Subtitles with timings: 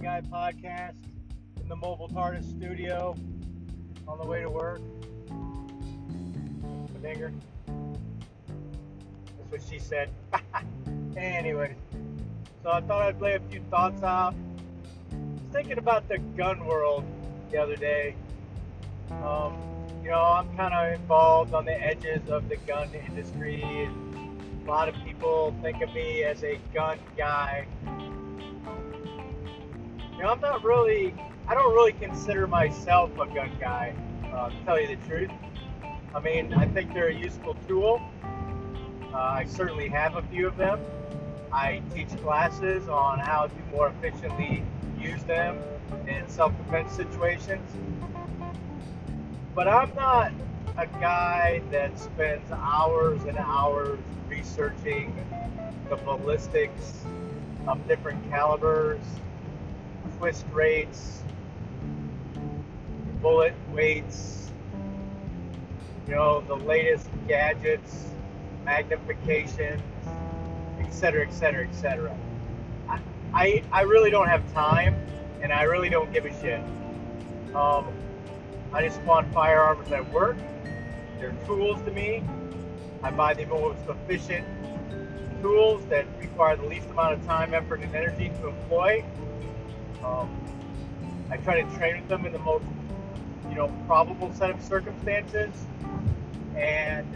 [0.00, 0.94] Guy podcast
[1.60, 3.16] in the Mobile TARDIS studio
[4.06, 4.80] on the way to work.
[7.02, 7.32] Dinger.
[7.66, 10.10] That's what she said.
[11.16, 11.74] anyway,
[12.62, 14.34] so I thought I'd lay a few thoughts out.
[15.10, 17.04] I was thinking about the gun world
[17.50, 18.14] the other day.
[19.24, 19.56] Um,
[20.04, 23.62] you know, I'm kind of involved on the edges of the gun industry.
[23.64, 27.66] A lot of people think of me as a gun guy.
[30.18, 31.14] You know, I'm not really,
[31.46, 33.94] I don't really consider myself a gun guy,
[34.34, 35.30] uh, to tell you the truth.
[36.12, 38.02] I mean, I think they're a useful tool.
[39.14, 40.80] Uh, I certainly have a few of them.
[41.52, 44.64] I teach classes on how to more efficiently
[44.98, 45.56] use them
[46.08, 47.70] in self defense situations.
[49.54, 50.32] But I'm not
[50.76, 55.14] a guy that spends hours and hours researching
[55.88, 57.04] the ballistics
[57.68, 58.98] of different calibers
[60.18, 61.22] twist rates,
[63.22, 64.50] bullet weights,
[66.06, 68.08] you know, the latest gadgets,
[68.64, 69.80] magnification,
[70.80, 72.16] etc., etc., etc.
[73.34, 74.96] I, I really don't have time,
[75.42, 76.60] and I really don't give a shit.
[77.54, 77.86] Um,
[78.72, 80.36] I just want firearms that work.
[81.18, 82.24] They're tools to me.
[83.02, 84.46] I buy the most efficient
[85.42, 89.04] tools that require the least amount of time, effort, and energy to employ.
[90.04, 90.28] Um,
[91.30, 92.64] I try to train with them in the most,
[93.48, 95.54] you know, probable set of circumstances.
[96.56, 97.06] And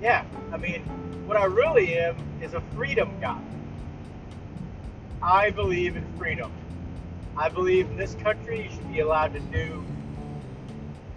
[0.00, 0.82] yeah, I mean,
[1.26, 3.40] what I really am is a freedom guy.
[5.22, 6.50] I believe in freedom.
[7.36, 9.84] I believe in this country you should be allowed to do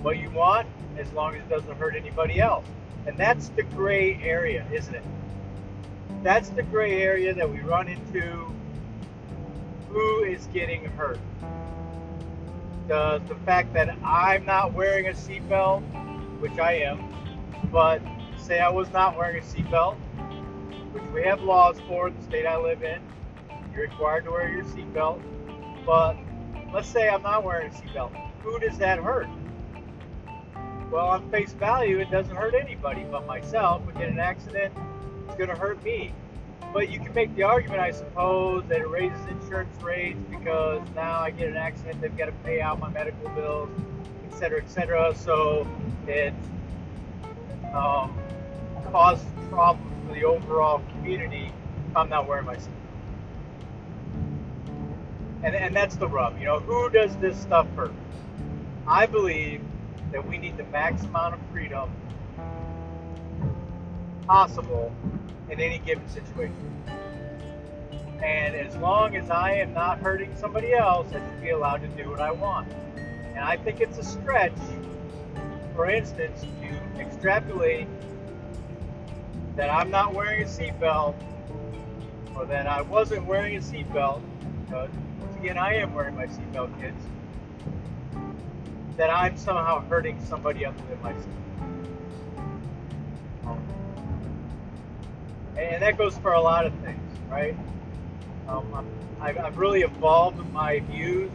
[0.00, 2.64] what you want as long as it doesn't hurt anybody else.
[3.06, 5.04] And that's the gray area, isn't it?
[6.22, 8.55] That's the gray area that we run into
[9.96, 11.18] who is getting hurt.
[12.86, 15.80] The, the fact that I'm not wearing a seatbelt,
[16.38, 17.02] which I am,
[17.72, 18.02] but
[18.36, 19.96] say I was not wearing a seatbelt,
[20.92, 23.00] which we have laws for the state I live in,
[23.72, 25.22] you're required to wear your seatbelt,
[25.86, 26.14] but
[26.74, 28.14] let's say I'm not wearing a seatbelt.
[28.42, 29.28] Who does that hurt?
[30.90, 33.80] Well, on face value, it doesn't hurt anybody but myself.
[33.88, 34.74] If I get an accident,
[35.26, 36.12] it's going to hurt me.
[36.76, 41.20] But you can make the argument, I suppose, that it raises insurance rates because now
[41.20, 43.70] I get an accident, they've got to pay out my medical bills,
[44.30, 45.14] et cetera, et cetera.
[45.14, 45.66] So
[46.06, 46.34] it
[47.72, 48.14] um,
[48.92, 51.50] causes problems for the overall community
[51.88, 52.68] if I'm not wearing my seatbelt.
[55.44, 56.38] And, and that's the rub.
[56.38, 57.94] You know, who does this stuff hurt?
[58.86, 59.62] I believe
[60.12, 61.90] that we need the max amount of freedom
[64.26, 64.92] possible
[65.50, 66.72] in any given situation.
[68.22, 71.88] And as long as I am not hurting somebody else, I should be allowed to
[71.88, 72.72] do what I want.
[72.96, 74.56] And I think it's a stretch,
[75.74, 77.86] for instance, to extrapolate
[79.54, 81.14] that I'm not wearing a seatbelt
[82.34, 84.22] or that I wasn't wearing a seatbelt,
[84.64, 87.02] because once again, I am wearing my seatbelt, kids,
[88.96, 91.26] that I'm somehow hurting somebody other than myself.
[95.56, 97.56] And that goes for a lot of things, right?
[98.48, 98.86] Um,
[99.20, 101.30] I've, I've really evolved my views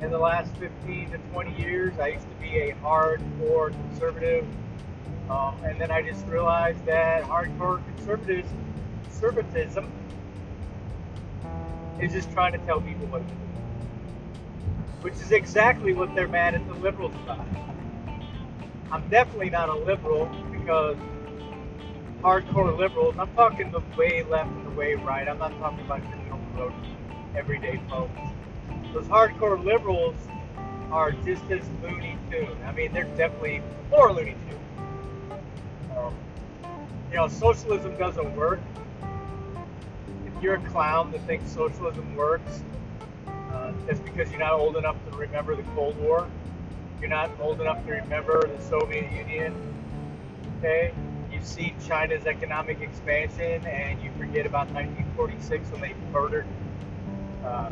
[0.00, 1.98] in the last 15 to 20 years.
[1.98, 4.46] I used to be a hardcore conservative,
[5.30, 8.56] um, and then I just realized that hardcore conservatism,
[9.04, 9.90] conservatism
[12.00, 13.40] is just trying to tell people what to do,
[15.00, 17.46] which is exactly what they're mad at the liberals about.
[18.90, 20.96] I'm definitely not a liberal because
[22.24, 23.14] hardcore liberals.
[23.18, 25.28] I'm talking the way left and the way right.
[25.28, 26.00] I'm not talking about
[26.56, 26.72] road
[27.36, 28.18] everyday folks.
[28.94, 30.14] Those hardcore liberals
[30.90, 32.56] are just as loony Tune.
[32.64, 35.38] I mean, they're definitely more loony Tune.
[35.98, 36.14] Um,
[37.10, 38.60] you know, socialism doesn't work.
[40.26, 42.62] If you're a clown that thinks socialism works,
[43.52, 43.72] uh,
[44.02, 46.26] because you're not old enough to remember the Cold War,
[47.00, 49.54] you're not old enough to remember the Soviet Union,
[50.58, 50.94] okay?
[51.44, 56.46] You see China's economic expansion and you forget about 1946 when they murdered,
[57.44, 57.70] uh,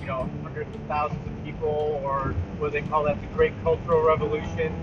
[0.00, 4.02] you know, hundreds of thousands of people, or what they call that the Great Cultural
[4.02, 4.74] Revolution,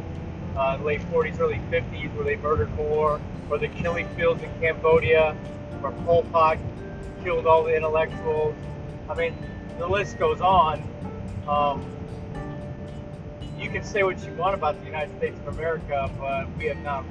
[0.57, 5.33] uh, late 40s, early 50s, where they murdered more, or the killing fields in Cambodia,
[5.81, 6.57] where Pol Pot
[7.23, 8.55] killed all the intellectuals.
[9.07, 9.35] I mean,
[9.77, 10.81] the list goes on.
[11.47, 11.85] Um,
[13.59, 16.79] you can say what you want about the United States of America, but we have
[16.79, 17.05] not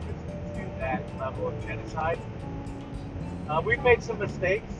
[0.78, 2.18] that level of genocide.
[3.48, 4.72] Uh, we've made some mistakes.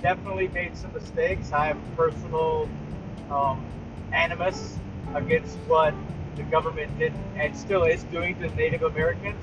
[0.00, 1.52] definitely made some mistakes.
[1.52, 2.68] I have personal
[3.30, 3.64] um,
[4.12, 4.78] animus
[5.14, 5.94] against what
[6.36, 9.42] the government did and still is doing to Native Americans.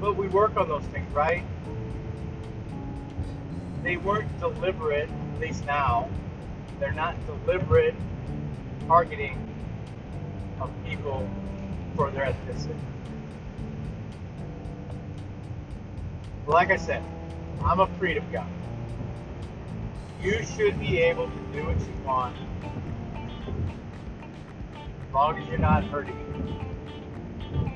[0.00, 1.44] But we work on those things, right?
[3.82, 6.08] They weren't deliberate, at least now.
[6.80, 7.94] They're not deliberate
[8.86, 9.36] targeting
[10.60, 11.28] of people
[11.96, 12.74] for their ethnicity.
[16.48, 17.02] Like I said,
[17.62, 18.48] I'm a freedom guy.
[20.22, 22.34] You should be able to do what you want
[25.06, 26.58] as long as you're not hurting me.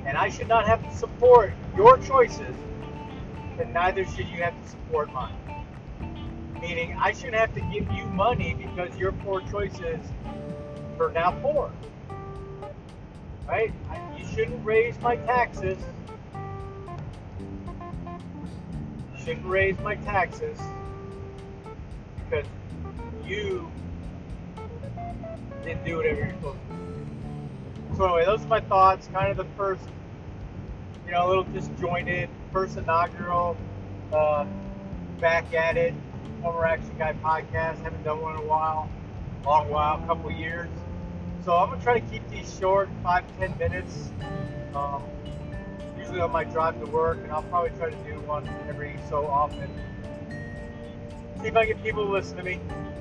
[0.07, 2.57] And I should not have to support your choices,
[3.61, 5.37] and neither should you have to support mine.
[6.59, 10.01] Meaning, I shouldn't have to give you money because your poor choices
[10.99, 11.71] are now poor.
[13.47, 13.71] Right?
[14.17, 15.77] You shouldn't raise my taxes.
[19.23, 20.59] You shouldn't raise my taxes
[22.17, 22.45] because
[23.25, 23.71] you
[25.63, 27.97] didn't do whatever you're supposed to do.
[27.97, 29.09] So anyway, those are my thoughts.
[29.13, 29.85] Kind of the first,
[31.07, 33.57] you know, a little disjointed, first inaugural,
[34.13, 34.45] uh,
[35.21, 35.95] back at it,
[36.41, 37.81] former action guy podcast.
[37.81, 38.91] Haven't done one in a while,
[39.45, 40.69] long while, a couple years.
[41.45, 44.11] So I'm gonna try to keep these short, five ten minutes.
[44.75, 45.05] Um,
[46.13, 49.27] usually on my drive to work, and I'll probably try to do one every so
[49.27, 49.71] often.
[51.41, 52.61] See if I get people to listen to me.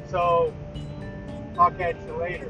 [0.09, 0.53] So,
[1.59, 2.49] I'll catch you later.